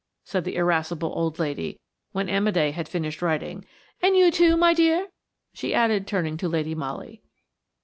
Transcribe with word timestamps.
said 0.23 0.43
the 0.43 0.55
irascible 0.55 1.13
old 1.15 1.37
lady 1.37 1.79
when 2.11 2.25
Amédé 2.25 2.71
had 2.73 2.89
finished 2.89 3.21
writing; 3.21 3.63
"and 4.01 4.17
you, 4.17 4.31
too, 4.31 4.57
my 4.57 4.73
dear?" 4.73 5.09
she 5.53 5.75
added, 5.75 6.07
turning 6.07 6.37
to 6.37 6.49
Lady 6.49 6.73
Molly. 6.73 7.21